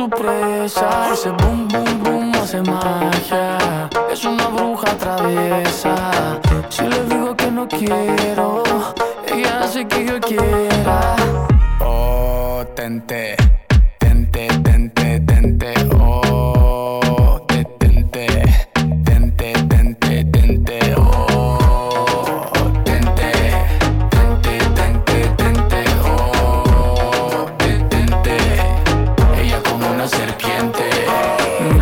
su 0.00 0.08
presa. 0.08 1.12
Ese 1.12 1.30
boom, 1.30 1.68
boom, 1.68 2.02
boom 2.02 2.32
hace 2.34 2.62
magia. 2.62 2.99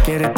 get 0.09 0.23
it 0.23 0.38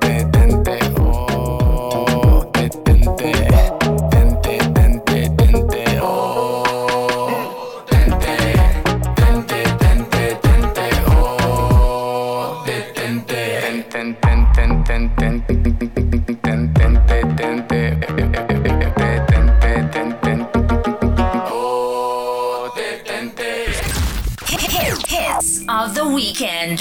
weekend. 26.21 26.79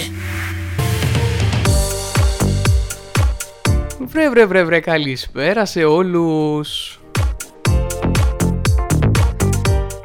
Βρε 3.98 4.30
βρε 4.30 4.46
βρε 4.46 4.64
βρε 4.64 4.80
καλησπέρα 4.80 5.64
σε 5.64 5.84
όλους 5.84 6.94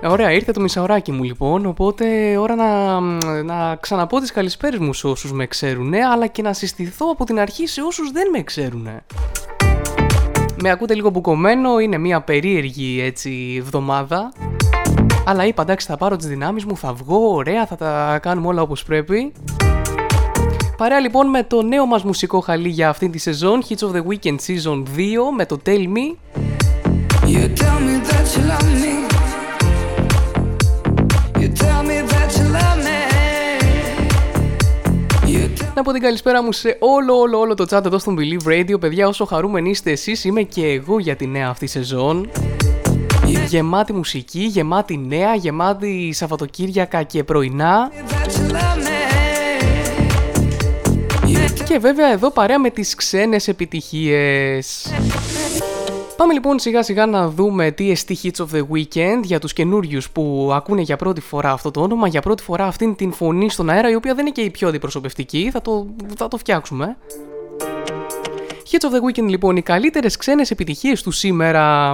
Ωραία, 0.03 0.31
ήρθε 0.31 0.51
το 0.51 0.61
μισάωράκι 0.61 1.11
μου 1.11 1.23
λοιπόν, 1.23 1.65
οπότε 1.65 2.37
ώρα 2.37 2.55
να, 2.55 2.99
να 3.43 3.75
ξαναπώ 3.75 4.19
τις 4.19 4.31
καλησπέρες 4.31 4.79
μου 4.79 4.93
σε 4.93 5.07
όσους 5.07 5.31
με 5.31 5.47
ξέρουν, 5.47 5.93
αλλά 5.93 6.27
και 6.27 6.41
να 6.41 6.53
συστηθώ 6.53 7.05
από 7.11 7.23
την 7.23 7.39
αρχή 7.39 7.67
σε 7.67 7.81
όσους 7.81 8.11
δεν 8.11 8.29
με 8.29 8.43
ξέρουν. 8.43 8.87
Με 10.61 10.69
ακούτε 10.69 10.93
λίγο 10.93 11.09
μπουκωμένο, 11.09 11.79
είναι 11.79 11.97
μια 11.97 12.21
περίεργη 12.21 13.01
έτσι 13.01 13.55
εβδομάδα, 13.57 14.31
αλλά 15.25 15.45
είπα 15.45 15.61
εντάξει 15.61 15.87
θα 15.87 15.97
πάρω 15.97 16.15
τις 16.15 16.27
δυνάμεις 16.27 16.65
μου, 16.65 16.77
θα 16.77 16.93
βγω, 16.93 17.33
ωραία, 17.33 17.65
θα 17.65 17.75
τα 17.75 18.19
κάνουμε 18.21 18.47
όλα 18.47 18.61
όπως 18.61 18.83
πρέπει. 18.83 19.31
Παρέα 20.77 20.99
λοιπόν 20.99 21.27
με 21.29 21.43
το 21.43 21.61
νέο 21.61 21.85
μας 21.85 22.03
μουσικό 22.03 22.39
χαλί 22.39 22.69
για 22.69 22.89
αυτήν 22.89 23.11
τη 23.11 23.17
σεζόν, 23.17 23.63
Hits 23.69 23.87
of 23.87 23.91
the 23.91 24.01
Weekend 24.01 24.37
Season 24.47 24.77
2, 24.77 24.83
με 25.35 25.45
το 25.45 25.59
Tell 25.65 25.69
Me. 25.69 26.15
You 27.27 27.43
tell 27.61 27.79
me 27.87 27.95
that 28.09 28.25
you 28.33 28.43
love 28.51 28.71
me. 28.83 28.93
You 31.41 31.49
tell 31.61 31.81
me 31.89 31.97
that 32.11 32.29
you 32.37 32.45
love 32.57 32.77
me. 32.85 32.99
You 35.33 35.43
tell 35.59 35.73
Να 35.75 35.81
πω 35.83 35.91
την 35.91 36.01
καλησπέρα 36.01 36.43
μου 36.43 36.51
σε 36.51 36.77
όλο 36.79 37.19
όλο 37.19 37.39
όλο 37.39 37.53
το 37.53 37.65
chat 37.69 37.85
εδώ 37.85 37.99
στον 37.99 38.17
Believe 38.19 38.47
Radio. 38.47 38.79
Παιδιά, 38.79 39.07
όσο 39.07 39.25
χαρούμενοι 39.25 39.69
είστε 39.69 39.91
εσείς, 39.91 40.23
είμαι 40.23 40.41
και 40.41 40.65
εγώ 40.65 40.99
για 40.99 41.15
τη 41.15 41.27
νέα 41.27 41.47
αυτή 41.49 41.67
σεζόν. 41.67 42.29
Γεμάτη 43.47 43.93
μουσική, 43.93 44.39
γεμάτη 44.39 44.97
νέα, 44.97 45.35
γεμάτη 45.35 46.11
Σαββατοκύριακα 46.13 47.03
και 47.03 47.23
πρωινά. 47.23 47.91
that 47.91 48.27
you 48.27 48.53
love 48.53 48.87
me. 48.87 48.95
Και 51.65 51.77
βέβαια 51.77 52.11
εδώ 52.11 52.31
παρέα 52.31 52.59
με 52.59 52.69
τις 52.69 52.95
ξένες 52.95 53.47
επιτυχίες. 53.47 54.93
Πάμε 56.17 56.33
λοιπόν 56.33 56.59
σιγά 56.59 56.83
σιγά 56.83 57.05
να 57.05 57.29
δούμε 57.29 57.71
τι 57.71 57.91
εστί 57.91 58.17
Hits 58.23 58.45
of 58.45 58.55
the 58.55 58.61
Weekend 58.73 59.19
για 59.23 59.39
τους 59.39 59.53
καινούριους 59.53 60.09
που 60.09 60.49
ακούνε 60.53 60.81
για 60.81 60.95
πρώτη 60.95 61.21
φορά 61.21 61.51
αυτό 61.51 61.71
το 61.71 61.81
όνομα, 61.81 62.07
για 62.07 62.21
πρώτη 62.21 62.43
φορά 62.43 62.65
αυτήν 62.65 62.95
την 62.95 63.11
φωνή 63.11 63.49
στον 63.49 63.69
αέρα, 63.69 63.89
η 63.89 63.95
οποία 63.95 64.13
δεν 64.13 64.25
είναι 64.25 64.35
και 64.35 64.41
η 64.41 64.49
πιο 64.49 64.67
αντιπροσωπευτική, 64.67 65.49
θα 65.51 65.61
το, 65.61 65.87
θα 66.17 66.27
το 66.27 66.37
φτιάξουμε. 66.37 66.97
Hits 68.71 68.85
of 68.85 68.91
the 68.91 69.19
Weekend 69.21 69.27
λοιπόν, 69.27 69.55
οι 69.55 69.61
καλύτερες 69.61 70.17
ξένες 70.17 70.51
επιτυχίες 70.51 71.01
του 71.01 71.11
σήμερα. 71.11 71.93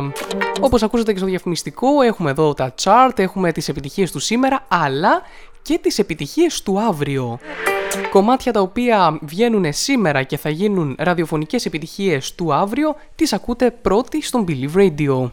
Όπως 0.61 0.83
ακούσατε 0.83 1.11
και 1.11 1.17
στο 1.17 1.27
διαφημιστικό, 1.27 2.01
έχουμε 2.01 2.29
εδώ 2.29 2.53
τα 2.53 2.73
chart, 2.83 3.19
έχουμε 3.19 3.51
τις 3.51 3.69
επιτυχίες 3.69 4.11
του 4.11 4.19
σήμερα, 4.19 4.65
αλλά 4.67 5.21
και 5.61 5.79
τις 5.81 5.99
επιτυχίες 5.99 6.61
του 6.61 6.79
αύριο. 6.79 7.39
Κομμάτια 8.09 8.51
τα 8.51 8.61
οποία 8.61 9.19
βγαίνουν 9.21 9.65
σήμερα 9.73 10.23
και 10.23 10.37
θα 10.37 10.49
γίνουν 10.49 10.95
ραδιοφωνικές 10.99 11.65
επιτυχίες 11.65 12.35
του 12.35 12.53
αύριο, 12.53 12.95
τις 13.15 13.33
ακούτε 13.33 13.71
πρώτοι 13.71 14.21
στον 14.21 14.45
Believe 14.47 14.75
Radio. 14.75 15.29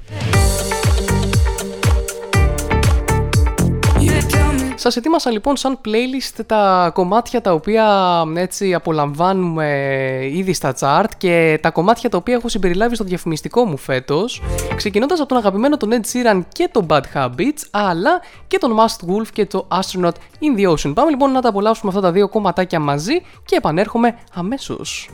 Σας 4.80 4.96
ετοίμασα 4.96 5.30
λοιπόν 5.30 5.56
σαν 5.56 5.78
playlist 5.84 6.40
τα 6.46 6.90
κομμάτια 6.94 7.40
τα 7.40 7.52
οποία 7.52 8.24
έτσι 8.34 8.74
απολαμβάνουμε 8.74 9.66
ήδη 10.32 10.52
στα 10.52 10.74
chart 10.80 11.08
και 11.18 11.58
τα 11.62 11.70
κομμάτια 11.70 12.08
τα 12.08 12.16
οποία 12.16 12.34
έχω 12.34 12.48
συμπεριλάβει 12.48 12.94
στο 12.94 13.04
διαφημιστικό 13.04 13.64
μου 13.64 13.76
φέτος 13.76 14.42
ξεκινώντας 14.76 15.18
από 15.18 15.28
τον 15.28 15.38
αγαπημένο 15.38 15.76
τον 15.76 15.90
Ed 15.92 15.94
Sheeran 16.12 16.40
και 16.48 16.68
τον 16.72 16.86
Bad 16.88 17.02
Habits 17.14 17.62
αλλά 17.70 18.20
και 18.46 18.58
τον 18.58 18.76
Must 18.78 19.08
Wolf 19.08 19.26
και 19.32 19.46
το 19.46 19.68
Astronaut 19.70 20.12
in 20.40 20.58
the 20.58 20.68
Ocean. 20.70 20.94
Πάμε 20.94 21.10
λοιπόν 21.10 21.32
να 21.32 21.40
τα 21.40 21.48
απολαύσουμε 21.48 21.88
αυτά 21.88 22.02
τα 22.02 22.12
δύο 22.12 22.28
κομματάκια 22.28 22.80
μαζί 22.80 23.20
και 23.44 23.56
επανέρχομαι 23.56 24.18
αμέσως. 24.34 25.08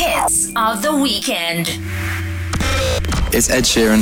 Hits 0.00 0.38
of 0.66 0.74
the 0.84 0.92
weekend. 1.04 1.66
It's 3.36 3.48
Ed 3.56 3.64
Sheeran. 3.72 4.00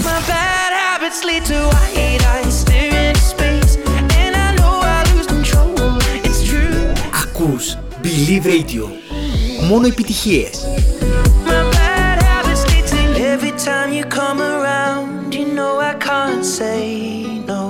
My 0.98 0.98
bad 0.98 1.02
habits 1.02 1.24
lead 1.24 1.46
to 1.46 1.60
white 1.74 2.26
eyes 2.34 2.62
staring 2.62 2.96
into 2.96 3.22
space. 3.22 3.76
And 4.22 4.36
I 4.36 4.56
know 4.56 4.76
I 4.82 5.04
lose 5.14 5.28
control. 5.28 5.76
It's 6.28 6.42
true. 6.50 6.92
Ακούς 7.22 7.78
Believe 8.02 8.46
Radio. 8.46 8.86
Μόνο 9.70 9.88
επιτυχίες. 9.88 10.66
My 11.46 11.62
bad 11.76 12.18
habits 12.28 12.64
lead 12.72 12.86
to 12.92 13.00
every 13.34 13.54
time 13.68 13.90
you 13.98 14.04
come 14.20 14.40
around. 14.54 15.36
You 15.38 15.46
know 15.58 15.74
I 15.92 15.94
can't 16.08 16.46
say 16.58 16.82
no. 17.52 17.64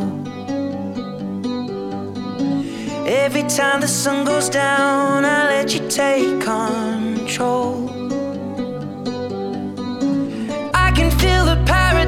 Every 3.23 3.45
time 3.59 3.79
the 3.85 3.91
sun 4.01 4.17
goes 4.31 4.47
down, 4.63 5.17
I 5.35 5.39
let 5.53 5.67
you 5.75 5.81
take 6.01 6.35
control. 6.53 7.71
I 10.85 10.88
can 10.97 11.09
feel 11.21 11.44
the 11.51 11.57
paradise 11.73 12.06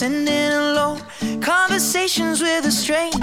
Late 0.00 0.10
nights 0.10 0.28
ending 0.28 0.52
alone. 0.52 1.00
Conversations 1.40 2.40
with 2.40 2.66
a 2.66 2.72
stranger. 2.72 3.18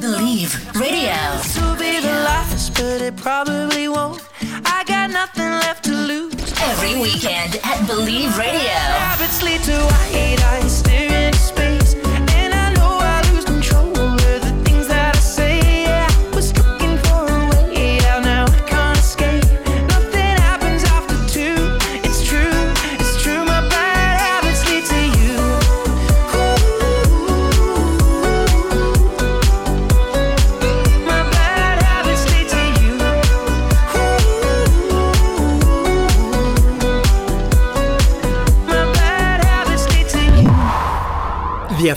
Believe 0.00 0.54
Radio. 0.80 1.14
This 1.36 1.60
will 1.60 1.76
be 1.76 2.00
the 2.00 2.14
last, 2.24 2.74
but 2.74 3.00
it 3.00 3.16
probably 3.16 3.88
won't. 3.88 4.22
I 4.64 4.84
got 4.86 5.10
nothing 5.10 5.50
left 5.50 5.84
to 5.84 5.92
lose. 5.92 6.34
Every 6.60 7.00
weekend 7.00 7.58
at 7.64 7.86
Believe 7.86 8.36
Radio. 8.38 8.80
Habits 9.08 9.42
lead 9.42 9.62
to 9.62 9.78
white 9.78 10.42
eyes 10.44 10.78
staring 10.78 11.34
space, 11.34 11.83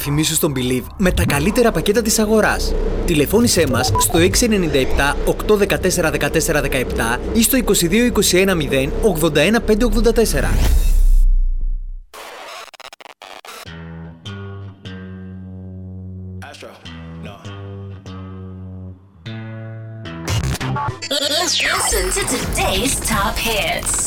Διαφημίσου 0.08 0.36
στον 0.36 0.54
Believe 0.56 0.86
με 0.98 1.12
τα 1.12 1.26
καλύτερα 1.26 1.72
πακέτα 1.72 2.02
της 2.02 2.20
αγοράς. 2.20 2.74
Τηλεφώνησέ 3.06 3.68
μας 3.72 3.92
στο 4.00 4.20
697 4.20 5.16
814 5.26 6.12
14 6.12 6.62
17 6.62 7.20
ή 7.34 7.42
στο 7.42 7.58
22 7.58 8.12
21 8.32 8.50
0 8.50 8.90
81 9.24 9.62
584. 9.66 10.48
Astro, 16.50 16.72
no. 17.26 17.36
Let's 21.10 21.56
listen 21.70 22.04
to 22.18 22.22
today's 22.34 22.94
top 23.12 23.36
hits. 23.48 24.07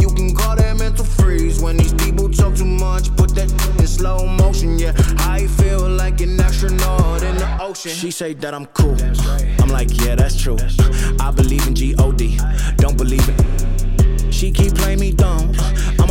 mental 0.91 1.05
freeze. 1.05 1.61
When 1.61 1.77
these 1.77 1.93
people 1.93 2.29
talk 2.29 2.55
too 2.55 2.65
much, 2.65 3.15
put 3.15 3.33
that 3.35 3.49
in 3.79 3.87
slow 3.87 4.27
motion. 4.27 4.77
Yeah, 4.77 4.93
I 5.19 5.47
feel 5.47 5.87
like 5.87 6.19
an 6.19 6.39
astronaut 6.39 7.23
in 7.23 7.35
the 7.37 7.57
ocean. 7.61 7.91
She 7.91 8.11
say 8.11 8.33
that 8.33 8.53
I'm 8.53 8.65
cool. 8.77 8.97
I'm 9.61 9.69
like, 9.69 9.89
yeah, 10.03 10.15
that's 10.15 10.39
true. 10.41 10.57
I 11.19 11.31
believe 11.31 11.65
in 11.67 11.75
G-O-D. 11.75 12.39
Don't 12.77 12.97
believe 12.97 13.27
it. 13.29 14.33
She 14.33 14.51
keep 14.51 14.75
playing 14.75 14.99
me 14.99 15.11
dumb. 15.13 15.53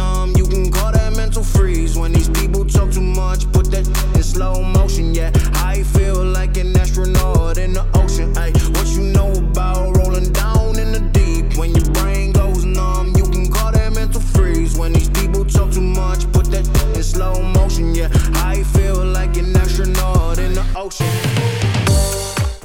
numb, 0.00 0.28
you 0.36 0.46
can 0.46 0.70
call 0.70 0.92
that 0.92 1.10
mental 1.16 1.44
freeze. 1.54 1.92
When 2.00 2.12
these 2.12 2.30
people 2.38 2.64
talk 2.64 2.90
too 2.96 3.06
much, 3.22 3.40
put 3.52 3.66
that 3.72 3.86
in 4.16 4.22
slow 4.22 4.62
motion. 4.62 5.06
Yeah, 5.14 5.30
I 5.72 5.82
feel 5.94 6.20
like 6.38 6.56
an 6.62 6.76
astronaut 6.82 7.56
in 7.64 7.72
the 7.78 7.84
ocean. 8.02 8.28
Ay, 8.42 8.52
what 8.74 8.86
you 8.96 9.04
know 9.16 9.30
about 9.44 9.96
rolling 9.98 10.30
down 10.32 10.78
in 10.82 10.88
the 10.96 11.02
deep? 11.18 11.44
When 11.58 11.70
your 11.78 11.88
brain 11.98 12.32
goes 12.40 12.64
numb, 12.64 13.06
you 13.18 13.26
can 13.34 13.44
call 13.54 13.70
that 13.72 13.90
mental 14.00 14.22
freeze. 14.34 14.72
When 14.80 14.92
these 14.96 15.10
people 15.18 15.44
talk 15.56 15.68
too 15.76 15.88
much, 16.02 16.20
put 16.36 16.46
that 16.54 16.66
in 16.96 17.02
slow 17.02 17.34
motion. 17.58 17.86
Yeah, 17.94 18.10
I 18.52 18.56
feel 18.74 18.98
like 19.18 19.32
an 19.42 19.56
astronaut 19.62 20.38
in 20.44 20.52
the 20.58 20.64
ocean. 20.84 21.10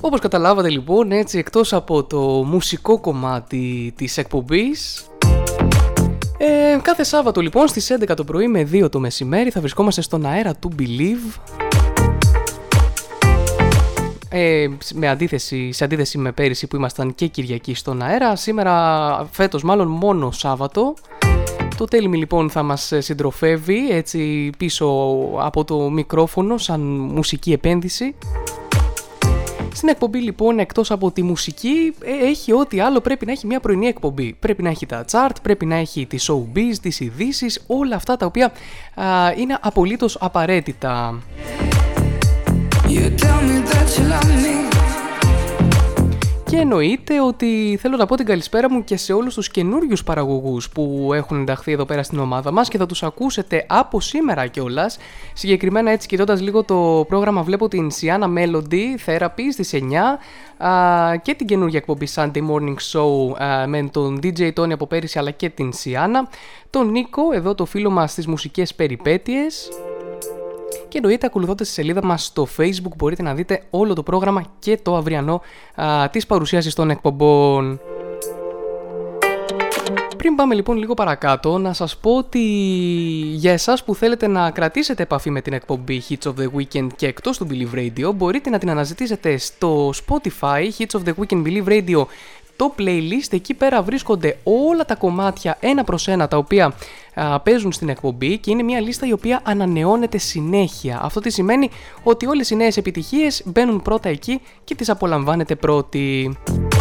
Όπως 0.02 0.20
καταλάβατε 0.20 0.70
λοιπόν, 0.70 1.12
έτσι 1.12 1.38
εκτός 1.38 1.74
από 1.74 2.04
το 2.04 2.20
μουσικό 2.20 3.00
κομμάτι 3.00 3.94
της 3.96 4.18
εκπομπής, 4.18 5.06
ε, 6.45 6.79
κάθε 6.83 7.05
Σάββατο 7.05 7.41
λοιπόν 7.41 7.69
στις 7.69 7.93
11 8.01 8.17
το 8.17 8.25
πρωί 8.25 8.49
με 8.49 8.69
2 8.73 8.91
το 8.91 9.01
μεσημέρι 9.01 9.51
θα 9.51 9.61
βρισκόμαστε 9.61 10.01
στον 10.01 10.27
αέρα 10.27 10.55
του 10.55 10.73
Believe 10.79 11.41
ε, 14.29 14.67
με 14.95 15.09
αντίθεση, 15.09 15.73
σε 15.73 15.85
αντίθεση 15.85 16.19
με 16.19 16.33
πέρυσι 16.33 16.67
που 16.67 16.77
ήμασταν 16.77 17.15
και 17.15 17.27
Κυριακή 17.27 17.75
στον 17.75 18.03
αέρα. 18.03 18.37
Σήμερα, 18.37 19.29
φέτος 19.31 19.63
μάλλον 19.63 19.89
μόνο 19.89 20.31
Σάββατο. 20.31 20.95
Το 21.77 21.87
Tell 21.91 22.09
λοιπόν 22.11 22.51
θα 22.51 22.63
μας 22.63 22.93
συντροφεύει 22.99 23.91
έτσι 23.91 24.51
πίσω 24.59 24.87
από 25.39 25.65
το 25.65 25.91
μικρόφωνο 25.91 26.59
σαν 26.59 26.81
μουσική 26.91 27.53
επένδυση. 27.53 28.15
Στην 29.75 29.89
εκπομπή 29.89 30.19
λοιπόν 30.19 30.59
εκτός 30.59 30.91
από 30.91 31.11
τη 31.11 31.23
μουσική 31.23 31.95
ε, 32.05 32.27
έχει 32.27 32.53
ό,τι 32.53 32.81
άλλο 32.81 33.01
πρέπει 33.01 33.27
να 33.27 33.33
έχει 33.33 33.47
μια 33.47 33.61
πρωινή 33.61 33.87
εκπομπή. 33.87 34.37
Πρέπει 34.39 34.63
να 34.63 34.69
έχει 34.69 34.87
τα 34.87 35.05
chart, 35.11 35.35
πρέπει 35.43 35.67
να 35.67 35.75
έχει 35.75 36.07
τις 36.07 36.31
showbiz, 36.31 36.75
τις 36.83 37.01
ειδήσεις, 37.01 37.63
όλα 37.67 37.97
αυτά 37.97 38.17
τα 38.17 38.27
οποία 38.27 38.53
α, 38.95 39.05
είναι 39.37 39.59
απολύτως 39.61 40.17
απαραίτητα. 40.21 41.23
You 42.89 43.09
tell 43.23 43.41
me 43.49 43.59
that 43.71 43.89
you 43.97 44.05
love 44.13 44.31
me. 44.45 44.72
Και 46.53 46.59
εννοείται 46.59 47.21
ότι 47.21 47.79
θέλω 47.81 47.97
να 47.97 48.07
πω 48.07 48.17
την 48.17 48.27
καλησπέρα 48.27 48.71
μου 48.71 48.85
και 48.85 48.97
σε 48.97 49.13
όλους 49.13 49.35
τους 49.35 49.49
καινούριους 49.49 50.05
παραγωγούς 50.05 50.71
που 50.71 51.11
έχουν 51.15 51.41
ενταχθεί 51.41 51.73
εδώ 51.73 51.85
πέρα 51.85 52.03
στην 52.03 52.19
ομάδα 52.19 52.51
μας 52.51 52.69
και 52.69 52.79
θα 52.79 52.87
τους 52.87 53.03
ακούσετε 53.03 53.67
από 53.69 54.01
σήμερα 54.01 54.47
κιόλας. 54.47 54.99
Συγκεκριμένα 55.33 55.91
έτσι 55.91 56.09
κοιτώντας 56.09 56.41
λίγο 56.41 56.65
το 56.65 57.05
πρόγραμμα 57.09 57.43
βλέπω 57.43 57.69
την 57.69 57.91
Sienna 57.91 58.39
Melody 58.39 58.97
Therapy 59.07 59.43
στις 59.53 59.75
9 60.59 60.67
α, 60.67 61.17
και 61.17 61.35
την 61.35 61.47
καινούργια 61.47 61.79
εκπομπή 61.79 62.09
Sunday 62.15 62.43
Morning 62.51 62.77
Show 62.93 63.43
α, 63.43 63.67
με 63.67 63.89
τον 63.93 64.19
DJ 64.23 64.53
Tony 64.53 64.71
από 64.73 64.87
πέρυσι 64.87 65.19
αλλά 65.19 65.31
και 65.31 65.49
την 65.49 65.73
Sienna, 65.85 66.29
τον 66.71 66.91
Νίκο 66.91 67.23
εδώ 67.33 67.55
το 67.55 67.65
φίλο 67.65 67.91
μας 67.91 68.11
στις 68.11 68.27
μουσικές 68.27 68.75
περιπέτειες 68.75 69.69
και 70.89 70.99
εννοείται 70.99 71.27
ακολουθώντας 71.27 71.67
τη 71.67 71.73
σελίδα 71.73 72.05
μας 72.05 72.25
στο 72.25 72.47
facebook 72.57 72.97
μπορείτε 72.97 73.23
να 73.23 73.35
δείτε 73.35 73.63
όλο 73.71 73.95
το 73.95 74.03
πρόγραμμα 74.03 74.45
και 74.59 74.79
το 74.83 74.97
αυριανό 74.97 75.41
α, 75.75 76.09
της 76.11 76.27
παρουσίασης 76.27 76.75
των 76.75 76.91
εκπομπών. 76.91 77.81
Πριν 80.17 80.35
πάμε 80.35 80.55
λοιπόν 80.55 80.77
λίγο 80.77 80.95
παρακάτω, 80.95 81.59
να 81.59 81.73
σας 81.73 81.97
πω 81.97 82.17
ότι 82.17 82.39
για 83.35 83.53
εσάς 83.53 83.85
που 83.85 83.95
θέλετε 83.95 84.27
να 84.27 84.51
κρατήσετε 84.51 85.03
επαφή 85.03 85.31
με 85.31 85.41
την 85.41 85.53
εκπομπή 85.53 86.03
Hits 86.09 86.29
of 86.29 86.35
the 86.39 86.49
Weekend 86.57 86.87
και 86.97 87.07
εκτός 87.07 87.39
του 87.39 87.47
Believe 87.51 87.79
Radio, 87.79 88.15
μπορείτε 88.15 88.51
να 88.51 88.59
την 88.59 88.71
αναζητήσετε 88.71 89.37
στο 89.37 89.91
Spotify 90.07 90.69
Hits 90.79 91.01
of 91.01 91.03
the 91.05 91.13
Weekend 91.19 91.43
Believe 91.47 91.67
Radio 91.67 92.05
το 92.57 92.75
playlist, 92.79 93.29
εκεί 93.31 93.55
πέρα 93.55 93.83
βρίσκονται 93.83 94.39
όλα 94.43 94.85
τα 94.85 94.95
κομμάτια 94.95 95.57
ένα 95.61 95.85
προς 95.85 96.09
ένα 96.09 96.29
τα 96.29 96.37
οποία 96.37 96.75
α, 97.15 97.41
παίζουν 97.41 97.73
στην 97.73 97.89
εκπομπή 97.89 98.39
και 98.39 98.51
είναι 98.51 98.63
μια 98.63 98.81
λίστα 98.81 99.07
η 99.07 99.13
οποία 99.13 99.41
ανανεώνεται 99.45 100.19
συνέχεια. 100.19 101.01
Αυτό 101.03 101.21
τι 101.21 101.31
σημαίνει 101.31 101.71
ότι 102.03 102.27
όλες 102.27 102.51
οι 102.51 102.57
νέες 102.57 102.77
επιτυχίες 102.77 103.43
μπαίνουν 103.45 103.83
πρώτα 103.83 104.09
εκεί 104.09 104.41
και 104.65 104.75
τις 104.75 104.89
απολαμβάνετε 104.89 105.55
πρώτοι. 105.55 106.37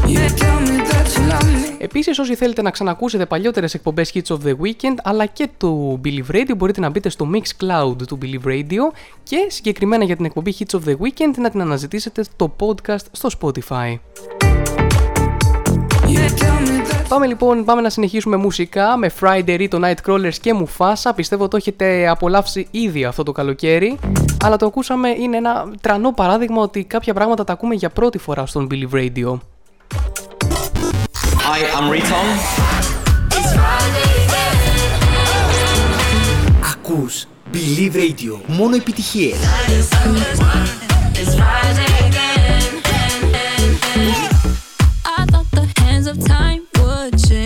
You 0.05 0.41
tell 0.41 0.59
me 0.67 0.77
that 0.91 1.07
you 1.15 1.31
love 1.31 1.43
me. 1.43 1.75
Επίσης 1.83 2.19
όσοι 2.19 2.35
θέλετε 2.35 2.61
να 2.61 2.71
ξανακούσετε 2.71 3.25
παλιότερες 3.25 3.73
εκπομπές 3.73 4.11
Hits 4.13 4.35
of 4.35 4.37
the 4.45 4.55
Weekend 4.63 4.95
αλλά 5.03 5.25
και 5.25 5.49
του 5.57 6.01
Believe 6.05 6.35
Radio 6.35 6.53
μπορείτε 6.57 6.79
να 6.79 6.89
μπείτε 6.89 7.09
στο 7.09 7.29
Mixcloud 7.33 8.07
του 8.07 8.17
Believe 8.21 8.47
Radio 8.47 8.93
και 9.23 9.45
συγκεκριμένα 9.47 10.03
για 10.03 10.15
την 10.15 10.25
εκπομπή 10.25 10.55
Hits 10.59 10.79
of 10.79 10.89
the 10.89 10.93
Weekend 10.93 11.33
να 11.37 11.49
την 11.49 11.61
αναζητήσετε 11.61 12.23
στο 12.23 12.55
podcast 12.59 13.05
στο 13.11 13.29
Spotify. 13.39 13.95
Πάμε 17.07 17.25
λοιπόν, 17.25 17.63
πάμε 17.65 17.81
να 17.81 17.89
συνεχίσουμε 17.89 18.35
μουσικά 18.35 18.97
με 18.97 19.11
Friday, 19.19 19.67
το 19.69 19.79
Nightcrawlers 19.83 20.33
και 20.41 20.53
Mufasa. 20.59 21.11
Πιστεύω 21.15 21.47
το 21.47 21.57
έχετε 21.57 22.07
απολαύσει 22.07 22.67
ήδη 22.71 23.05
αυτό 23.05 23.23
το 23.23 23.31
καλοκαίρι. 23.31 23.99
Αλλά 24.43 24.57
το 24.57 24.65
ακούσαμε, 24.65 25.09
είναι 25.09 25.37
ένα 25.37 25.71
τρανό 25.81 26.11
παράδειγμα 26.11 26.61
ότι 26.61 26.83
κάποια 26.83 27.13
πράγματα 27.13 27.43
τα 27.43 27.53
ακούμε 27.53 27.75
για 27.75 27.89
πρώτη 27.89 28.17
φορά 28.17 28.45
στον 28.45 28.67
Believe 28.71 28.95
Radio. 28.95 29.37
Hi, 31.45 31.59
I'm 31.77 31.89
Riton. 31.93 32.27
Ακούς 36.73 37.27
Believe 37.53 37.95
Radio. 37.95 38.39
Μόνο 38.47 38.75
επιτυχίες. 38.75 39.37
I 41.43 41.90
of 46.11 46.25
time 46.25 46.67
would 46.79 47.17
change 47.23 47.40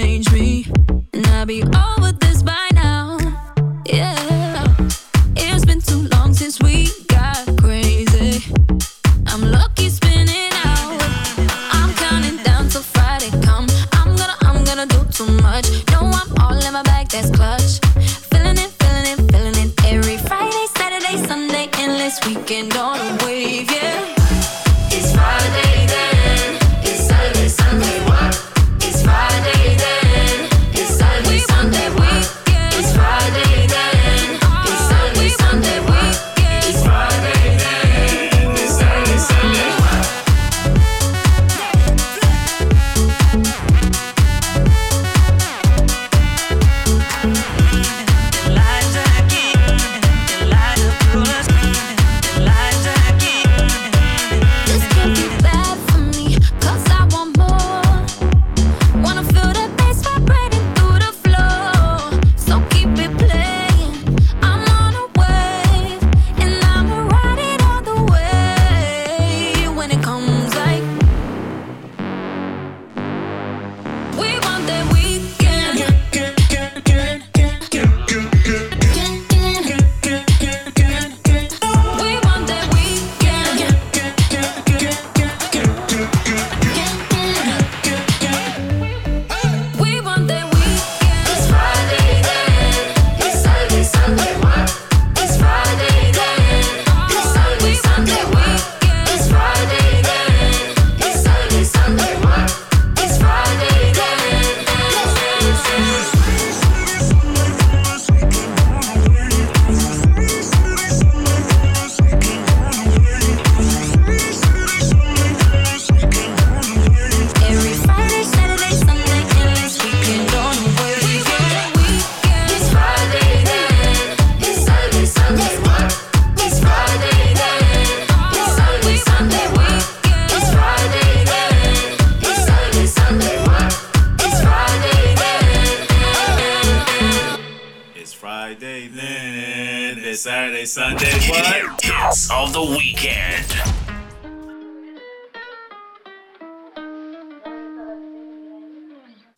the 142.65 142.77
weekend. 142.77 143.45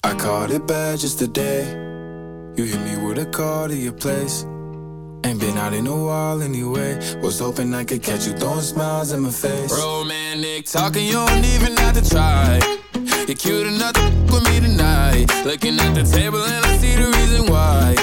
I 0.03 0.13
caught 0.15 0.51
it 0.51 0.65
bad 0.67 0.99
just 0.99 1.19
today. 1.19 1.63
You 2.57 2.63
hit 2.63 2.81
me 2.81 2.97
with 3.05 3.17
a 3.19 3.25
call 3.25 3.67
to 3.67 3.75
your 3.75 3.93
place. 3.93 4.43
Ain't 5.25 5.39
been 5.39 5.57
out 5.57 5.73
in 5.73 5.87
a 5.87 6.03
while 6.05 6.41
anyway. 6.41 6.95
Was 7.21 7.39
hoping 7.39 7.73
I 7.73 7.83
could 7.83 8.01
catch 8.01 8.25
you 8.27 8.33
throwing 8.33 8.61
smiles 8.61 9.11
in 9.11 9.21
my 9.21 9.31
face. 9.31 9.71
Romantic 9.77 10.65
talking, 10.65 11.05
you 11.05 11.13
don't 11.13 11.45
even 11.45 11.75
have 11.77 11.95
to 12.01 12.09
try. 12.09 12.59
You're 13.27 13.35
cute 13.35 13.67
enough 13.67 13.93
to 13.93 14.17
with 14.31 14.43
me 14.49 14.59
tonight. 14.59 15.25
Looking 15.45 15.79
at 15.79 15.93
the 15.93 16.03
table 16.03 16.43
and 16.43 16.65
I 16.65 16.77
see 16.77 16.95
the 16.95 17.07
reason 17.17 17.51
why. 17.51 17.95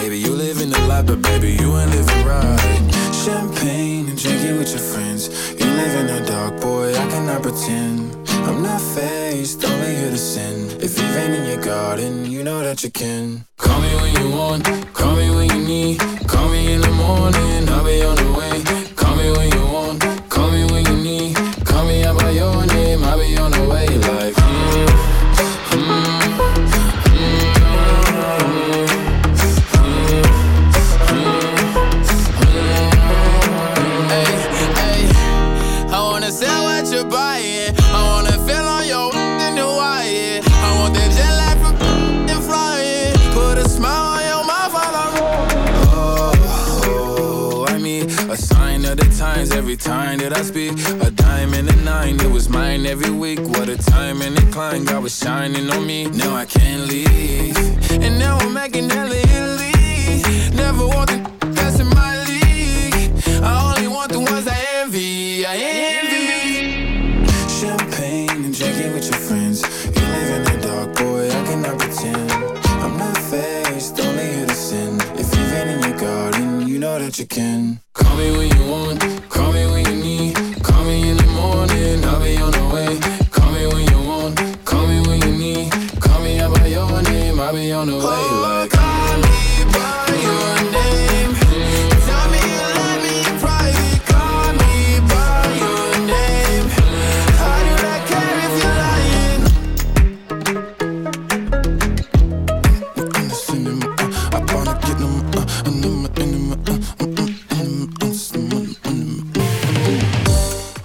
Baby, 0.00 0.18
you 0.18 0.32
live 0.32 0.62
in 0.62 0.70
the 0.70 0.78
life, 0.88 1.04
but 1.04 1.20
baby, 1.20 1.52
you 1.60 1.76
ain't 1.76 1.90
living 1.90 2.24
right. 2.24 2.90
Champagne 3.22 4.08
and 4.08 4.18
drinking 4.18 4.56
with 4.56 4.70
your 4.70 4.78
friends. 4.78 5.28
You 5.60 5.66
live 5.66 5.94
in 6.00 6.06
the 6.06 6.24
dark, 6.26 6.58
boy, 6.58 6.94
I 6.94 7.06
cannot 7.10 7.42
pretend. 7.42 8.16
I'm 8.48 8.62
not 8.62 8.80
faced, 8.80 9.62
only 9.62 9.94
here 9.96 10.10
to 10.10 10.16
sin. 10.16 10.70
If 10.80 10.98
you've 10.98 11.16
in 11.16 11.44
your 11.44 11.62
garden, 11.62 12.30
you 12.30 12.42
know 12.42 12.60
that 12.60 12.82
you 12.82 12.90
can. 12.90 13.44
Call 13.58 13.78
me 13.82 13.94
when 13.96 14.14
you 14.14 14.30
want, 14.34 14.64
every 52.90 53.10
week. 53.10 53.38
What 53.54 53.68
a 53.68 53.76
time 53.76 54.20
and 54.20 54.36
a 54.36 54.46
climb, 54.50 54.84
God 54.84 55.04
was 55.04 55.16
shining 55.16 55.70
on 55.70 55.86
me. 55.86 56.06
Now 56.10 56.34
I 56.34 56.44
can't 56.44 56.88
leave. 56.88 57.56
And 58.04 58.18
now 58.18 58.36
I'm 58.38 58.52
making 58.52 58.90
hella 58.90 59.14
Italy. 59.14 60.22
Never 60.56 60.84
want 60.88 61.08
the 61.10 61.18
that's 61.54 61.78
in 61.78 61.86
my 61.86 62.12
league. 62.24 63.12
I 63.42 63.52
only 63.68 63.86
want 63.86 64.10
the 64.10 64.18
ones 64.18 64.46
I 64.48 64.58
envy. 64.80 65.46
I 65.46 65.54
envy. 66.00 67.26
Champagne 67.60 68.44
and 68.46 68.54
drinking 68.58 68.92
with 68.94 69.06
your 69.10 69.20
friends. 69.28 69.62
You 69.94 70.04
live 70.16 70.30
in 70.38 70.42
the 70.50 70.56
dark, 70.66 70.96
boy, 70.96 71.28
I 71.28 71.40
cannot 71.46 71.78
pretend. 71.78 72.32
I'm 72.84 72.98
not 72.98 73.16
faced, 73.30 74.00
only 74.00 74.26
here 74.34 74.46
to 74.46 74.54
sin. 74.54 74.98
If 75.14 75.28
you've 75.36 75.50
been 75.54 75.68
in 75.68 75.80
your 75.88 75.96
garden, 75.96 76.66
you 76.66 76.80
know 76.80 76.98
that 76.98 77.16
you 77.20 77.26
can. 77.26 77.80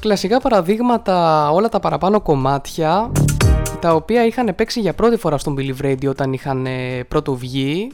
Κλασικά 0.06 0.40
παραδείγματα 0.40 1.50
όλα 1.50 1.70
τα 1.70 1.80
παραπάνω 1.80 2.22
κομμάτια 2.22 3.12
τα 3.80 3.94
οποία 3.94 4.26
είχαν 4.26 4.56
παίξει 4.56 4.80
για 4.80 4.94
πρώτη 4.94 5.18
φορά 5.18 5.38
στον 5.38 5.56
Believe 5.58 5.86
Radio 5.86 6.08
όταν 6.10 6.34
είχαν 6.34 6.66
ε, 6.66 7.04
πρώτο 7.08 7.36
βγει. 7.36 7.92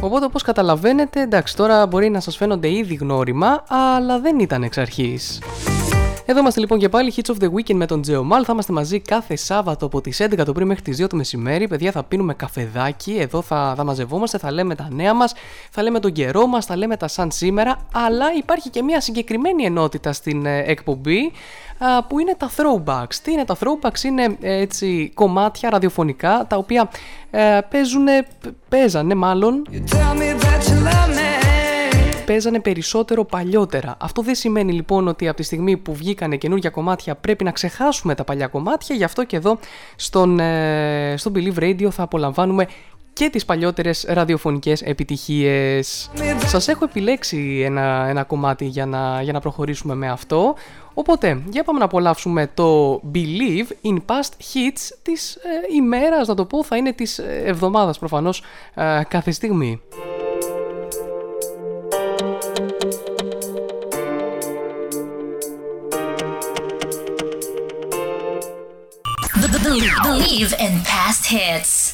Οπότε 0.00 0.24
όπως 0.24 0.42
καταλαβαίνετε, 0.42 1.20
εντάξει 1.20 1.56
τώρα 1.56 1.86
μπορεί 1.86 2.08
να 2.10 2.20
σας 2.20 2.36
φαίνονται 2.36 2.70
ήδη 2.70 2.94
γνώριμα, 2.94 3.64
αλλά 3.68 4.20
δεν 4.20 4.38
ήταν 4.38 4.62
εξ 4.62 4.78
αρχής. 4.78 5.40
Εδώ 6.28 6.40
είμαστε 6.40 6.60
λοιπόν 6.60 6.78
και 6.78 6.88
πάλι 6.88 7.12
Hits 7.16 7.34
of 7.34 7.44
the 7.44 7.48
Weekend 7.52 7.74
με 7.74 7.86
τον 7.86 8.02
Τζεωμάλ. 8.02 8.42
Θα 8.46 8.52
είμαστε 8.52 8.72
μαζί 8.72 9.00
κάθε 9.00 9.36
Σάββατο 9.36 9.86
από 9.86 10.00
τις 10.00 10.22
11 10.22 10.42
το 10.44 10.52
πρωί 10.52 10.66
μέχρι 10.66 10.82
τις 10.82 11.02
2 11.02 11.08
το 11.08 11.16
μεσημέρι. 11.16 11.68
Παιδιά, 11.68 11.90
θα 11.90 12.02
πίνουμε 12.02 12.34
καφεδάκι. 12.34 13.16
Εδώ 13.18 13.42
θα, 13.42 13.74
θα 13.76 13.84
μαζευόμαστε, 13.84 14.38
θα 14.38 14.52
λέμε 14.52 14.74
τα 14.74 14.88
νέα 14.90 15.14
μας, 15.14 15.34
θα 15.70 15.82
λέμε 15.82 16.00
τον 16.00 16.12
καιρό 16.12 16.46
μας, 16.46 16.66
θα 16.66 16.76
λέμε 16.76 16.96
τα 16.96 17.08
σαν 17.08 17.30
σήμερα. 17.30 17.76
Αλλά 17.92 18.26
υπάρχει 18.36 18.70
και 18.70 18.82
μια 18.82 19.00
συγκεκριμένη 19.00 19.64
ενότητα 19.64 20.12
στην 20.12 20.46
ε, 20.46 20.58
εκπομπή 20.66 21.32
α, 21.78 22.04
που 22.04 22.18
είναι 22.18 22.34
τα 22.34 22.50
throwbacks. 22.56 23.14
Τι 23.22 23.32
είναι 23.32 23.44
τα 23.44 23.56
throwbacks, 23.60 24.02
είναι 24.02 24.36
ε, 24.40 24.60
έτσι 24.60 25.10
κομμάτια 25.14 25.70
ραδιοφωνικά 25.70 26.46
τα 26.48 26.56
οποία 26.56 26.90
ε, 27.30 27.58
παίζουνε, 27.70 28.26
παίζανε 28.68 29.14
μάλλον 29.14 29.66
παίζανε 32.26 32.60
περισσότερο 32.60 33.24
παλιότερα. 33.24 33.96
Αυτό 34.00 34.22
δεν 34.22 34.34
σημαίνει 34.34 34.72
λοιπόν 34.72 35.08
ότι 35.08 35.28
από 35.28 35.36
τη 35.36 35.42
στιγμή 35.42 35.76
που 35.76 35.94
βγήκανε 35.94 36.36
καινούργια 36.36 36.70
κομμάτια 36.70 37.14
πρέπει 37.14 37.44
να 37.44 37.50
ξεχάσουμε 37.50 38.14
τα 38.14 38.24
παλιά 38.24 38.46
κομμάτια, 38.46 38.96
γι' 38.96 39.04
αυτό 39.04 39.24
και 39.24 39.36
εδώ 39.36 39.58
στον, 39.96 40.40
ε, 40.40 41.14
στον 41.16 41.32
Believe 41.36 41.58
Radio 41.58 41.88
θα 41.90 42.02
απολαμβάνουμε 42.02 42.66
και 43.16 43.30
τις 43.30 43.44
παλιότερες 43.44 44.04
ραδιοφωνικές 44.08 44.82
επιτυχίες. 44.82 46.10
Σας 46.46 46.68
έχω 46.68 46.84
επιλέξει 46.84 47.62
ένα, 47.64 48.06
ένα 48.08 48.22
κομμάτι 48.22 48.64
για 48.64 48.86
να, 48.86 49.22
για 49.22 49.32
να 49.32 49.40
προχωρήσουμε 49.40 49.94
με 49.94 50.08
αυτό. 50.08 50.54
Οπότε, 50.94 51.42
για 51.50 51.64
πάμε 51.64 51.78
να 51.78 51.84
απολαύσουμε 51.84 52.50
το 52.54 53.00
Believe 53.14 53.88
in 53.88 53.96
Past 54.06 54.30
Hits 54.52 54.96
της 55.02 55.34
ε, 55.34 55.74
ημέρας, 55.74 56.28
να 56.28 56.34
το 56.34 56.44
πω, 56.44 56.64
θα 56.64 56.76
είναι 56.76 56.92
της 56.92 57.18
ε, 57.18 57.42
εβδομάδας 57.44 57.98
προφανώς 57.98 58.42
ε, 58.74 59.00
κάθε 59.08 59.30
στιγμή. 59.30 59.80
Hits. 71.26 71.92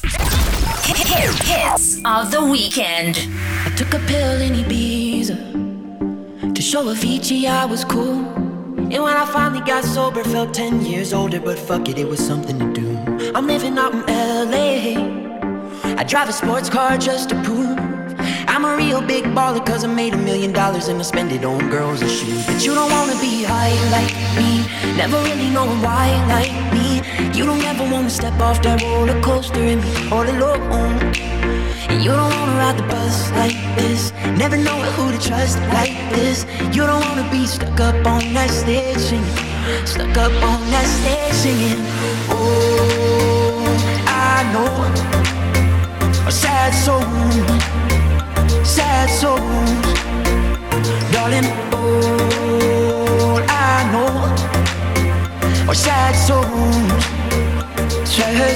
Hit, 0.85 1.33
hits 1.41 1.97
of 2.05 2.29
the 2.29 2.45
weekend. 2.45 3.17
I 3.65 3.73
took 3.75 3.95
a 3.95 3.99
pill 4.05 4.39
in 4.39 4.53
Ibiza 4.53 6.53
to 6.53 6.61
show 6.61 6.85
Avicii 6.85 7.45
I 7.45 7.65
was 7.65 7.83
cool. 7.83 8.27
And 8.77 9.01
when 9.01 9.17
I 9.17 9.25
finally 9.25 9.61
got 9.61 9.85
sober, 9.85 10.23
felt 10.23 10.53
10 10.53 10.85
years 10.85 11.13
older, 11.13 11.39
but 11.39 11.57
fuck 11.57 11.89
it, 11.89 11.97
it 11.97 12.07
was 12.07 12.23
something 12.23 12.59
to 12.59 12.71
do. 12.79 12.95
I'm 13.33 13.47
living 13.47 13.79
out 13.79 13.95
in 13.95 14.05
LA. 14.05 15.01
I 15.97 16.03
drive 16.03 16.29
a 16.29 16.33
sports 16.33 16.69
car 16.69 16.95
just 16.97 17.29
to 17.29 17.35
prove 17.43 17.79
I'm 18.47 18.65
a 18.65 18.77
real 18.77 19.01
big 19.01 19.23
baller, 19.25 19.65
cause 19.65 19.83
I 19.83 19.87
made 19.87 20.13
a 20.13 20.17
million 20.17 20.53
dollars 20.53 20.89
and 20.89 20.99
I 20.99 21.03
spend 21.03 21.31
it 21.31 21.43
on 21.43 21.71
girls 21.71 22.03
and 22.03 22.11
shoes. 22.11 22.45
But 22.45 22.63
you 22.63 22.75
don't 22.75 22.91
wanna 22.91 23.19
be 23.19 23.43
high 23.43 23.73
like 23.89 24.13
me, 24.37 24.63
never 24.95 25.17
really 25.23 25.49
knowing 25.49 25.81
why 25.81 26.23
like. 26.27 26.62
You 27.35 27.45
don't 27.45 27.63
ever 27.63 27.83
wanna 27.91 28.11
step 28.11 28.39
off 28.39 28.61
that 28.61 28.79
roller 28.83 29.19
coaster 29.21 29.59
and 29.59 29.81
be 29.81 29.91
all 30.11 30.21
alone. 30.21 30.99
And 31.89 32.03
you 32.03 32.11
don't 32.11 32.29
wanna 32.37 32.57
ride 32.61 32.77
the 32.77 32.83
bus 32.83 33.31
like 33.31 33.57
this, 33.75 34.13
never 34.37 34.55
know 34.55 34.79
who 34.93 35.11
to 35.11 35.17
trust 35.17 35.57
like 35.73 35.97
this. 36.13 36.45
You 36.75 36.85
don't 36.85 37.03
wanna 37.09 37.27
be 37.31 37.47
stuck 37.47 37.79
up 37.79 38.05
on 38.05 38.21
that 38.35 38.51
stage 38.51 38.97
singing, 38.97 39.37
stuck 39.85 40.15
up 40.15 40.33
on 40.51 40.61
that 40.69 40.85
stage 40.85 41.33
singing. 41.33 41.81
Oh, 42.29 42.62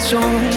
中。 0.10 0.57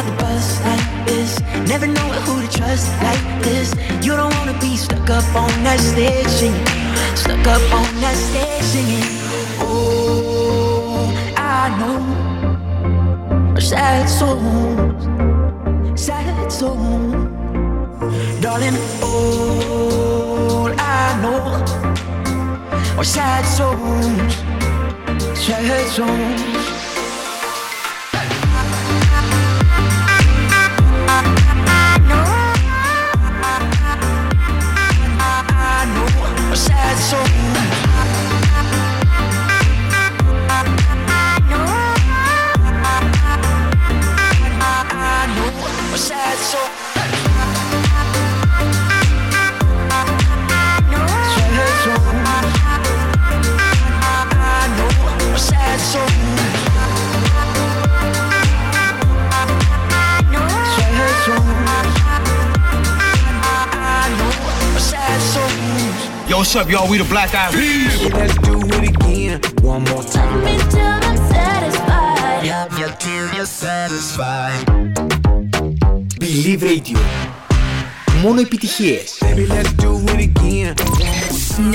bus 0.31 0.61
like 0.63 1.05
this, 1.05 1.39
never 1.67 1.87
knowing 1.87 2.21
who 2.25 2.41
to 2.41 2.49
trust 2.57 2.87
like 3.03 3.23
this. 3.43 3.73
You 4.05 4.13
don't 4.15 4.33
wanna 4.37 4.57
be 4.59 4.77
stuck 4.77 5.09
up 5.09 5.27
on 5.35 5.51
that 5.65 5.79
stage 5.79 6.27
singing, 6.39 6.67
stuck 7.15 7.45
up 7.55 7.63
on 7.79 7.89
that 8.03 8.17
stage 8.27 8.65
singing. 8.73 9.07
Oh, 9.59 11.11
I 11.37 11.61
know 11.79 11.99
sad 13.59 14.07
songs, 14.19 15.03
sad 15.99 16.51
songs, 16.51 17.13
darling. 18.41 18.77
All 19.03 20.71
I 20.77 21.05
know 21.21 21.41
are 22.99 23.09
sad 23.15 23.43
songs, 23.57 24.33
sad 25.37 25.87
songs. 25.97 26.80
y'all? 66.70 66.88
We 66.88 66.98
the 66.98 67.04
Black 67.04 67.34
Eyed 67.34 67.52
Peas. 67.52 68.12
Let's 68.12 68.36
do 68.38 68.58
it 68.76 68.88
again. 68.88 69.40
One 69.62 69.82
more 69.84 70.02
time. 70.04 70.44
Me 70.44 70.56
till 70.70 70.80
I'm 70.80 71.16
satisfied. 71.16 72.46
Yeah, 72.46 72.78
yeah, 72.78 72.94
till 72.94 73.34
you're 73.34 73.46
satisfied. 73.46 74.64
Believe 76.18 76.62
Radio. 76.62 76.98
Μόνο 78.22 78.40
επιτυχίες. 78.40 79.18
Baby, 79.20 79.46
let's 79.46 79.72
do 79.84 79.92
it 80.12 80.20
again. 80.30 80.74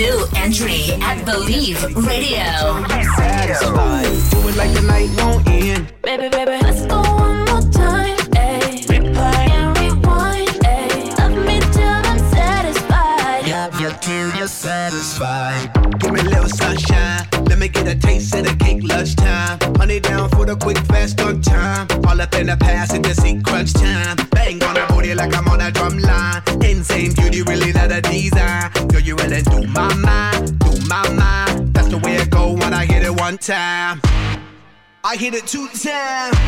New 0.01 0.17
entry 0.43 0.81
at 1.09 1.17
Believe 1.25 1.79
Radio. 2.11 2.51
Satisfied. 3.17 4.11
Do 4.31 4.39
it 4.49 4.55
like 4.61 4.73
the 4.79 4.83
night 4.93 5.09
won't 5.17 5.47
end. 5.47 5.83
Baby, 6.07 6.27
baby, 6.37 6.55
let's 6.65 6.81
Hit 35.26 35.34
it 35.34 35.46
two 35.48 35.66
times, 35.66 36.38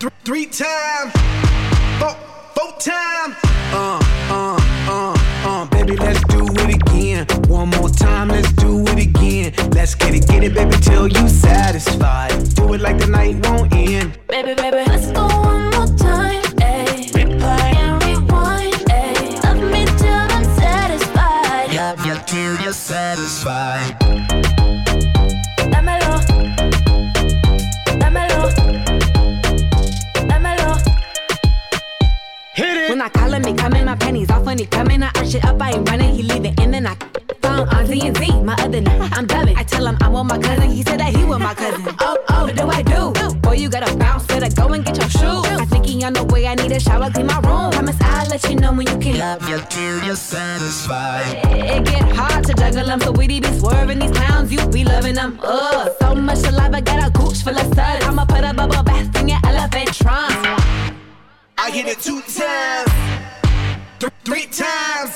th- 0.00 0.12
three 0.22 0.44
times, 0.44 1.12
four, 1.98 2.14
four 2.54 2.72
times. 2.78 3.34
Uh, 3.72 3.98
uh, 4.28 4.60
uh, 4.86 5.14
uh, 5.46 5.64
baby, 5.64 5.96
let's 5.96 6.22
do 6.24 6.44
it 6.44 6.74
again. 6.74 7.24
One 7.48 7.70
more 7.70 7.88
time, 7.88 8.28
let's 8.28 8.52
do 8.52 8.82
it 8.82 8.98
again. 8.98 9.54
Let's 9.70 9.94
get 9.94 10.14
it, 10.14 10.28
get 10.28 10.44
it, 10.44 10.52
baby, 10.52 10.76
till 10.82 11.08
you 11.08 11.26
satisfied. 11.26 11.89
When 34.60 34.68
coming. 34.68 35.02
I 35.02 35.10
arch 35.16 35.34
it 35.34 35.44
up, 35.44 35.60
I 35.60 35.72
ain't 35.72 35.88
running, 35.88 36.14
he 36.14 36.22
leaving, 36.22 36.54
and 36.58 36.74
then 36.74 36.86
I 36.86 36.94
found 37.40 37.72
Auntie 37.72 38.06
and 38.06 38.16
Z, 38.16 38.42
my 38.42 38.54
other 38.54 38.80
name. 38.80 39.02
I'm 39.12 39.26
dubbing. 39.26 39.56
I 39.56 39.62
tell 39.62 39.86
him 39.86 39.96
I 40.00 40.08
want 40.08 40.28
my 40.28 40.38
cousin, 40.38 40.70
he 40.70 40.82
said 40.82 41.00
that 41.00 41.14
he 41.16 41.24
want 41.24 41.42
my 41.42 41.54
cousin. 41.54 41.94
Oh, 42.00 42.18
oh, 42.28 42.44
what 42.44 42.56
do 42.56 42.66
I 42.68 42.82
do? 42.82 43.12
Boy, 43.40 43.54
you 43.54 43.68
gotta 43.68 43.96
bounce, 43.96 44.26
better 44.26 44.54
go 44.54 44.72
and 44.72 44.84
get 44.84 44.96
your 44.96 45.08
shoes. 45.08 45.46
I 45.46 45.64
think 45.66 45.86
he 45.86 46.04
on 46.04 46.12
the 46.12 46.24
way, 46.24 46.46
I 46.46 46.54
need 46.54 46.72
a 46.72 46.80
shower, 46.80 47.10
clean 47.10 47.26
my 47.26 47.40
room. 47.40 47.70
Promise 47.72 47.96
I'll 48.00 48.28
let 48.28 48.48
you 48.48 48.56
know 48.56 48.72
when 48.72 48.86
you 48.86 48.98
can. 48.98 49.16
Yeah, 49.16 49.48
yeah, 49.48 49.64
till 49.64 50.04
you're 50.04 50.16
satisfied. 50.16 51.38
It 51.46 51.84
get 51.84 52.02
hard 52.16 52.44
to 52.44 52.54
juggle 52.54 52.86
them, 52.86 53.00
so 53.00 53.12
we 53.12 53.26
be 53.26 53.42
swerving 53.58 53.98
these 53.98 54.10
clowns, 54.10 54.52
you 54.52 54.66
be 54.68 54.84
loving 54.84 55.14
them. 55.14 55.38
Ugh, 55.42 55.92
so 56.00 56.14
much 56.14 56.42
alive, 56.44 56.74
I 56.74 56.80
got 56.80 57.08
a 57.08 57.10
gooch 57.10 57.42
full 57.42 57.56
of 57.56 57.74
suds. 57.74 58.04
I'ma 58.04 58.24
put 58.26 58.44
a 58.44 58.52
bubble 58.52 58.82
bath 58.82 59.16
in 59.20 59.28
your 59.28 59.40
elephant 59.44 59.94
trunk. 59.94 60.46
I 61.62 61.70
hit 61.70 61.86
it 61.86 62.00
two 62.00 62.20
times, 62.22 62.90
th- 64.00 64.12
three 64.24 64.46
times, 64.46 65.10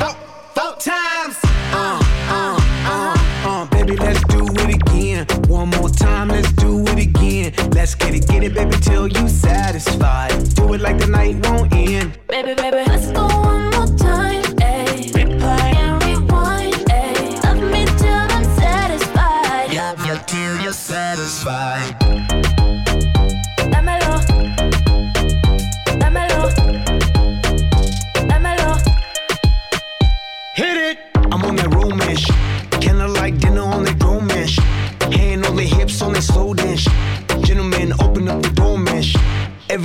four, 0.00 0.14
four 0.56 0.72
times. 0.80 1.36
Uh, 1.72 2.00
uh, 2.28 2.56
uh, 2.86 3.14
uh, 3.48 3.66
baby, 3.66 3.96
let's 3.96 4.24
do 4.24 4.44
it 4.46 4.74
again. 4.74 5.26
One 5.48 5.68
more 5.70 5.90
time, 5.90 6.28
let's 6.28 6.50
do 6.52 6.82
it 6.88 6.98
again. 6.98 7.52
Let's 7.72 7.94
get 7.94 8.14
it, 8.14 8.26
get 8.26 8.42
it, 8.42 8.54
baby, 8.54 8.76
till 8.80 9.06
you 9.06 9.28
satisfied. 9.28 10.32
Do 10.54 10.72
it 10.74 10.80
like 10.80 10.98
the 10.98 11.06
night 11.08 11.46
won't 11.46 11.72
end. 11.74 12.18
Baby, 12.28 12.54
baby, 12.54 12.82
let's 12.86 13.10
go 13.12 13.26
one 13.26 13.70
more 13.70 13.86
time. 13.98 14.42
Ayy. 14.64 15.12
Replay 15.12 15.74
and 15.84 16.02
rewind. 16.04 16.74
Ayy. 16.74 17.42
Love 17.44 17.62
me 17.70 17.84
till 17.98 18.26
I'm 18.36 18.44
satisfied. 18.56 19.72
Yeah, 19.72 19.94
yeah, 20.06 20.18
till 20.26 20.60
you're 20.62 20.72
satisfied. 20.72 21.96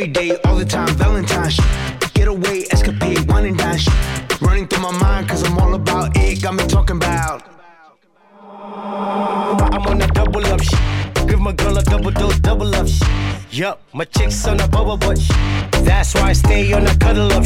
Every 0.06 0.14
day, 0.14 0.38
all 0.46 0.56
the 0.56 0.66
time, 0.66 0.96
Valentine's. 0.98 1.60
Get 2.14 2.28
away, 2.28 2.66
escapade, 2.70 3.28
wine 3.28 3.46
and 3.48 3.58
dine. 3.58 3.80
Running 4.40 4.68
through 4.68 4.84
my 4.84 4.92
mind, 5.00 5.28
cause 5.28 5.42
I'm 5.44 5.58
all 5.58 5.74
about 5.74 6.16
it. 6.16 6.44
Got 6.44 6.54
me 6.54 6.68
talking 6.68 6.98
about. 6.98 7.42
I'm 9.74 9.82
on 9.88 9.98
that 9.98 10.14
double 10.14 10.46
up 10.46 10.62
shit. 10.62 11.28
Give 11.28 11.40
my 11.40 11.54
girl 11.54 11.76
a 11.80 11.82
double 11.82 12.12
dose, 12.12 12.38
double 12.38 12.76
up 12.76 12.88
shit. 12.88 13.08
Yup, 13.50 13.82
my 13.94 14.06
chick's 14.06 14.46
on 14.46 14.60
a 14.60 14.68
bubble 14.68 14.98
butt. 14.98 15.18
That's 15.82 16.14
why 16.14 16.30
I 16.30 16.34
stay 16.34 16.72
on 16.74 16.86
a 16.86 16.96
cuddle 16.98 17.34
up. 17.34 17.44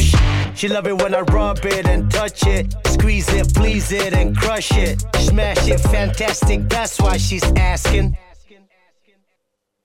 She 0.54 0.68
love 0.68 0.86
it 0.86 1.00
when 1.00 1.14
I 1.14 1.20
rub 1.20 1.64
it 1.64 1.86
and 1.86 2.10
touch 2.10 2.46
it. 2.46 2.74
Squeeze 2.88 3.32
it, 3.32 3.54
please 3.54 3.90
it, 3.90 4.12
and 4.12 4.36
crush 4.36 4.70
it. 4.72 5.02
Smash 5.16 5.66
it, 5.66 5.80
fantastic. 5.80 6.68
That's 6.68 7.00
why 7.00 7.16
she's 7.16 7.44
asking. 7.56 8.18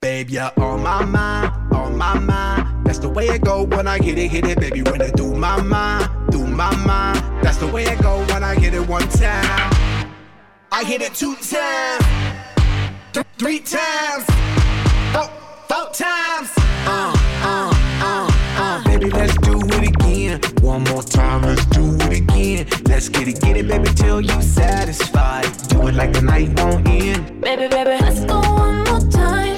Babe, 0.06 0.30
you're 0.30 0.52
on 0.58 0.84
my 0.84 1.04
mind, 1.04 1.74
on 1.74 1.98
my 1.98 2.14
mind. 2.20 2.86
That's 2.86 3.00
the 3.00 3.10
way 3.10 3.26
it 3.26 3.42
go 3.42 3.64
when 3.64 3.88
I 3.88 3.98
hit 3.98 4.20
it, 4.20 4.28
hit 4.28 4.46
it, 4.46 4.60
baby. 4.60 4.84
When 4.84 5.02
it 5.02 5.16
do 5.16 5.34
my 5.34 5.60
mind, 5.64 6.08
do 6.30 6.46
my 6.46 6.76
mind. 6.86 7.18
That's 7.44 7.58
the 7.58 7.66
way 7.66 7.86
it 7.86 8.00
go 8.04 8.20
when 8.28 8.44
I 8.44 8.54
hit 8.54 8.76
it 8.76 8.88
one 8.88 9.10
time. 9.10 9.74
I 10.72 10.84
hit 10.84 11.02
it 11.02 11.16
two 11.16 11.36
times, 11.38 12.06
th- 13.14 13.26
three 13.40 13.58
times, 13.58 14.26
four, 15.12 15.28
four 15.70 15.90
times. 15.92 16.52
Uh, 16.86 17.12
uh, 17.42 17.74
uh, 18.04 18.32
uh. 18.62 18.84
Baby, 18.84 19.10
let's 19.10 19.36
do 19.40 19.58
it 19.60 19.88
again. 19.90 20.40
One 20.62 20.84
more 20.84 21.02
time, 21.02 21.42
let's 21.42 21.66
do 21.66 21.96
it 22.02 22.20
again. 22.22 22.68
let's 22.88 23.10
get 23.10 23.28
it, 23.28 23.42
get 23.42 23.58
it, 23.58 23.68
baby, 23.68 23.90
till 23.96 24.22
you 24.22 24.40
satisfied. 24.44 25.48
Do 25.70 25.88
it 25.88 25.96
like 25.96 26.14
the 26.14 26.22
night 26.22 26.60
won't 26.60 26.88
end. 26.88 27.42
Baby, 27.42 27.68
baby, 27.70 27.98
let's 28.02 28.24
go 28.24 28.40
one 28.40 28.84
more 28.84 29.00
time. 29.10 29.55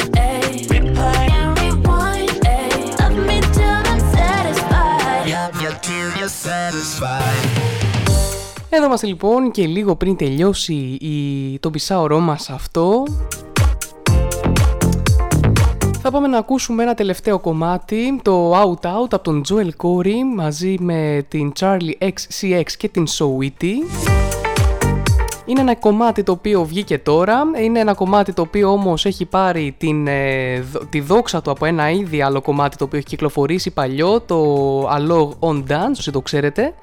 Εδώ 8.69 8.85
είμαστε 8.85 9.07
λοιπόν 9.07 9.51
και 9.51 9.65
λίγο 9.67 9.95
πριν 9.95 10.15
τελειώσει 10.15 10.73
η... 11.01 11.59
το 11.59 11.69
πισάωρό 11.69 12.19
μας 12.19 12.49
αυτό 12.49 13.03
θα 16.09 16.15
πάμε 16.15 16.27
να 16.27 16.37
ακούσουμε 16.37 16.83
ένα 16.83 16.93
τελευταίο 16.93 17.39
κομμάτι, 17.39 18.19
το 18.21 18.53
Out 18.53 18.85
Out 18.89 19.07
από 19.11 19.21
τον 19.21 19.41
Joel 19.49 19.69
Corey 19.77 20.35
μαζί 20.35 20.75
με 20.79 21.25
την 21.27 21.51
Charlie 21.59 21.97
XCX 21.99 22.63
και 22.77 22.87
την 22.89 23.05
Sowity. 23.07 23.73
Είναι 25.49 25.61
ένα 25.61 25.75
κομμάτι 25.75 26.23
το 26.23 26.31
οποίο 26.31 26.63
βγήκε 26.63 26.97
τώρα, 26.99 27.43
είναι 27.63 27.79
ένα 27.79 27.93
κομμάτι 27.93 28.33
το 28.33 28.41
οποίο 28.41 28.71
όμως 28.71 29.05
έχει 29.05 29.25
πάρει 29.25 29.75
την, 29.77 30.07
ε, 30.07 30.63
τη 30.89 30.99
δόξα 30.99 31.41
του 31.41 31.51
από 31.51 31.65
ένα 31.65 31.91
ήδη 31.91 32.21
άλλο 32.21 32.41
κομμάτι 32.41 32.77
το 32.77 32.83
οποίο 32.83 32.97
έχει 32.97 33.07
κυκλοφορήσει 33.07 33.71
παλιό, 33.71 34.21
το 34.21 34.81
Allo 34.81 35.29
On 35.39 35.63
Dance, 35.67 35.97
όσοι 35.97 36.11
το 36.11 36.21
ξέρετε. 36.21 36.73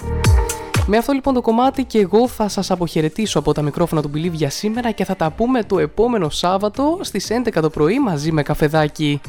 Με 0.87 0.97
αυτό 0.97 1.13
λοιπόν 1.13 1.35
το 1.35 1.41
κομμάτι 1.41 1.85
και 1.85 1.99
εγώ 1.99 2.29
θα 2.29 2.49
σας 2.49 2.71
αποχαιρετήσω 2.71 3.39
από 3.39 3.53
τα 3.53 3.63
μικρόφωνα 3.63 4.03
του 4.03 4.11
Believe 4.15 4.33
για 4.33 4.51
σήμερα 4.51 4.91
και 4.91 5.05
θα 5.05 5.17
τα 5.17 5.31
πούμε 5.31 5.63
το 5.63 5.79
επόμενο 5.79 6.29
Σάββατο 6.29 6.99
στις 7.01 7.31
11 7.45 7.59
το 7.61 7.71
πρωί 7.71 8.01
μαζί 8.01 8.33
με 8.33 8.43
καφεδάκι. 8.43 9.21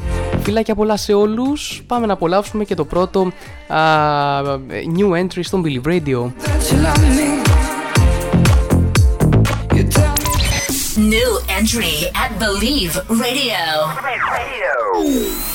Φιλάκια 0.41 0.75
πολλά 0.75 0.97
σε 0.97 1.13
όλους, 1.13 1.83
πάμε 1.87 2.05
να 2.05 2.13
απολαύσουμε 2.13 2.63
και 2.63 2.75
το 2.75 2.85
πρώτο 2.85 3.31
α, 3.67 3.79
new 4.97 5.11
entry 5.11 5.39
στον 5.41 5.63
Believe 5.65 5.87
Radio. 5.87 6.31
New 10.97 11.39
entry 11.49 12.05
at 12.15 12.39
Believe 12.39 12.95
Radio. 13.09 13.55
Why 13.87 15.54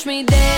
Watch 0.00 0.06
me 0.06 0.22
dance. 0.22 0.49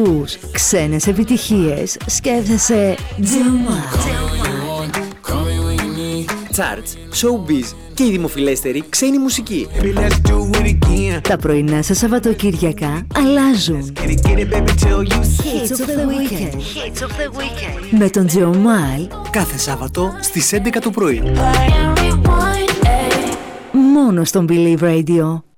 Ακούς 0.00 0.38
ξένες 0.52 1.06
επιτυχίες, 1.06 1.96
σκέφτεσαι 2.06 2.94
Τζεωμά. 3.22 3.84
Charts, 6.56 7.16
showbiz 7.22 7.74
και 7.94 8.04
η 8.04 8.10
δημοφιλέστερη 8.10 8.84
ξένη 8.88 9.18
μουσική. 9.18 9.68
Τα 11.28 11.36
πρωινά 11.36 11.82
σας 11.82 11.98
Σαββατοκύριακα 11.98 13.06
αλλάζουν. 13.14 13.92
Hits 13.96 14.10
of 15.70 15.88
the 15.88 16.06
weekend. 16.10 16.60
Με 17.98 18.10
τον 18.10 18.26
Τζεωμάλ 18.26 19.08
Κάθε 19.30 19.58
Σάββατο 19.58 20.12
στις 20.20 20.52
11 20.52 20.80
το 20.80 20.90
πρωί. 20.90 21.22
μόνο 23.72 24.24
στον 24.24 24.46
Believe 24.48 24.82
Radio. 24.82 25.49